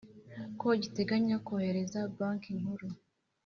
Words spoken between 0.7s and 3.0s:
giteganya koherereza banki nkuru